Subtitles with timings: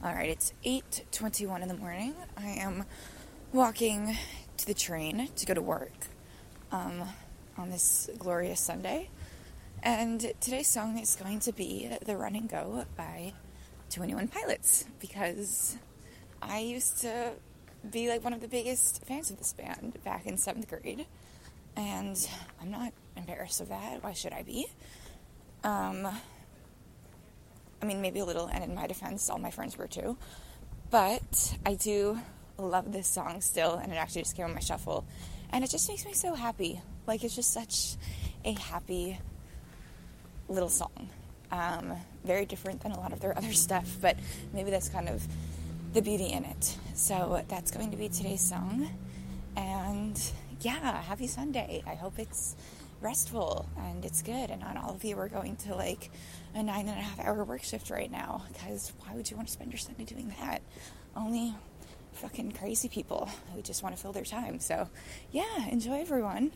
[0.00, 2.14] All right, it's 8:21 in the morning.
[2.36, 2.84] I am
[3.52, 4.16] walking
[4.56, 6.06] to the train to go to work
[6.70, 7.02] um,
[7.56, 9.10] on this glorious Sunday.
[9.82, 13.32] And today's song is going to be The Run and Go by
[13.90, 15.76] 21 Pilots because
[16.40, 17.32] I used to
[17.90, 21.06] be like one of the biggest fans of this band back in seventh grade.
[21.76, 22.16] And
[22.62, 24.04] I'm not embarrassed of that.
[24.04, 24.68] Why should I be?
[25.64, 26.06] Um,
[27.80, 30.16] I mean, maybe a little, and in my defense, all my friends were too.
[30.90, 32.18] But I do
[32.56, 35.04] love this song still, and it actually just came on my shuffle.
[35.50, 36.80] And it just makes me so happy.
[37.06, 37.96] Like, it's just such
[38.44, 39.18] a happy
[40.48, 41.08] little song.
[41.50, 41.94] Um,
[42.24, 44.16] very different than a lot of their other stuff, but
[44.52, 45.26] maybe that's kind of
[45.94, 46.76] the beauty in it.
[46.94, 48.90] So that's going to be today's song.
[49.56, 50.20] And
[50.60, 51.82] yeah, happy Sunday.
[51.86, 52.56] I hope it's
[53.00, 56.10] restful and it's good and not all of you are going to like
[56.54, 59.46] a nine and a half hour work shift right now because why would you want
[59.48, 60.62] to spend your sunday doing that?
[61.16, 61.54] Only
[62.12, 64.88] fucking crazy people who just want to fill their time so
[65.30, 66.50] yeah enjoy everyone